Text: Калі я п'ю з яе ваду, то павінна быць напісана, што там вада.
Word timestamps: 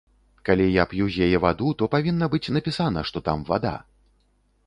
Калі 0.47 0.65
я 0.75 0.85
п'ю 0.93 1.05
з 1.15 1.25
яе 1.25 1.41
ваду, 1.43 1.67
то 1.81 1.89
павінна 1.97 2.25
быць 2.35 2.51
напісана, 2.57 3.03
што 3.09 3.17
там 3.27 3.47
вада. 3.53 3.75